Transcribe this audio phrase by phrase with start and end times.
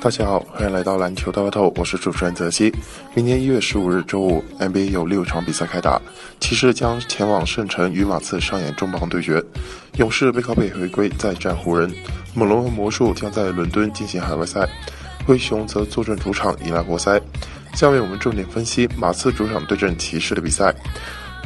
[0.00, 2.72] 大家好，欢迎来到篮球大乐透，我是主持人泽西。
[3.14, 6.00] 明年一月十五日周五，NBA 有六场比赛开打，
[6.38, 9.42] 骑士将前往圣城与马刺上演重磅对决，
[9.96, 11.92] 勇士背靠背回归再战湖人，
[12.32, 14.68] 猛龙和魔术将在伦敦进行海外赛，
[15.26, 17.20] 灰熊则坐镇主场迎来活塞。
[17.74, 20.72] 下面我们重点分析马刺主场对阵骑士的比赛。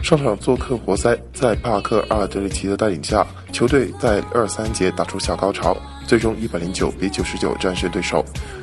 [0.03, 5.77] 上场做客活塞，在帕克阿尔德里奇的带领下，球队在二三节打出小高潮，
[6.09, 8.23] 最终一百零九比九十九战胜对手，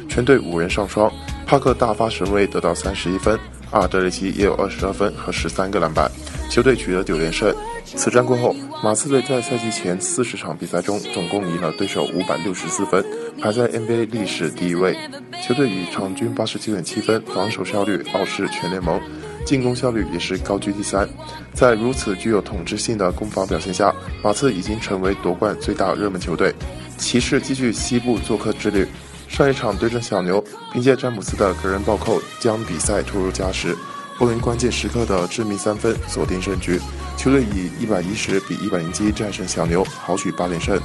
[0.09, 1.09] 全队五人上双，
[1.48, 3.39] 帕克大发神威得到三十一分，
[3.71, 6.12] 阿尔德里奇也有二十二分和十三个篮板，
[6.49, 7.55] 球队取得九连胜。
[7.85, 8.53] 此战过后，
[8.84, 13.03] 马刺队在赛季前四十场比赛中总共赢了对手五百六十四分，
[13.41, 14.95] 排在 NBA 历史第一位。
[15.41, 19.01] 球队以场均八十九点七分，防守效率傲视全联盟。
[19.45, 21.07] 进攻效率也是高居第三，
[21.53, 23.93] 在如此具有统治性的攻防表现下，
[24.23, 26.53] 马刺已经成为夺冠最大热门球队。
[26.98, 28.88] 骑士继续西部做客之旅，
[29.27, 33.76] 上一场对阵小牛，凭借詹姆斯的个人暴扣将比赛拖入加时，
[34.20, 36.79] 欧文关键时刻的致命三分锁定胜局，
[37.15, 40.77] 球队以一百一十比一百零七战胜小牛，豪取八连胜。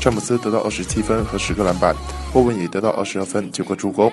[0.00, 1.94] 詹姆斯得到二十七分和十个篮板，
[2.32, 4.12] 欧文也得到二十二分九个助攻。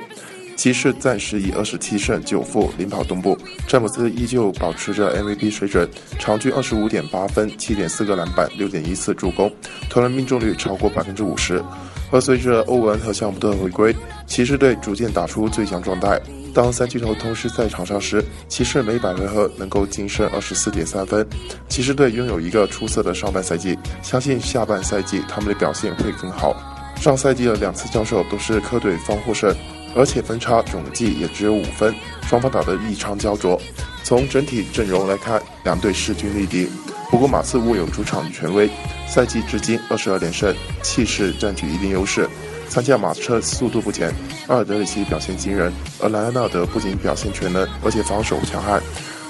[0.58, 9.50] 骑士暂时以二十七胜九负领跑东部，詹姆斯依旧保持着 MVP 水准，场均二十五点八分、七点四个篮板、六点一次助攻，
[9.88, 11.64] 投篮命中率超过百分之五十。
[12.10, 16.20] 而随着欧文和项目的回归，骑士队逐渐打出最强状态。
[16.56, 21.26] 当三巨头同时在场上时，骑士每百回合能够净胜二十四点三分。
[21.70, 26.56] 骑士队拥有一个出色的上半赛季，相信下半赛季他们的表现会更好。
[26.96, 29.56] 上赛季的两次交手都是客队方获胜。
[29.98, 31.94] 而且分差总计也只有五分，
[32.30, 33.60] 双方打得异常焦灼。
[34.04, 36.70] 从整体阵容来看，两队势均力敌。
[37.10, 38.70] 不过马刺握有主场权威，
[39.08, 42.30] 赛季至今二十二连胜，气势占据一定优势。
[42.70, 44.14] 三驾马车速度不减，
[44.48, 48.82] 阿尔德里奇表现惊人，而莱昂纳德不仅表现全能，而且防守强悍。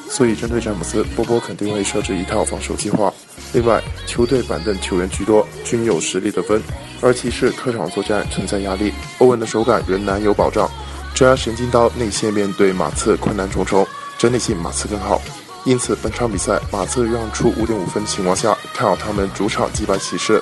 [0.10, 3.14] 所以针对詹姆斯，波波肯定会设置一套防守计划。
[3.54, 6.62] 另外，球队板凳球员居多，均有实力得分。
[7.02, 10.70] 而骑士客场作战存在压力，欧文的手感仍难有保障。
[11.14, 13.86] 这压神经刀内线面对马刺困难重重，
[14.18, 15.22] 整体性马刺更好。
[15.66, 20.42] 因此，本场比赛马刺让出五点五分的情况下，看好他们主场击败骑士。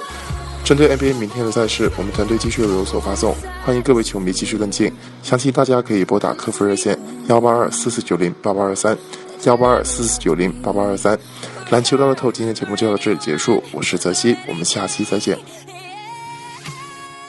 [0.63, 4.91] 针对 NBA 明天的赛事，我们团队继续有所发送，欢迎各位球迷继续跟进。
[5.23, 8.97] 详情大家可以拨打客服热线幺八二四四九零八八二三
[9.43, 11.17] 幺八二四四九零八八二三。
[11.69, 15.37] 篮球大乐透今天节目就到这里结束，我是泽西，我们下期再见。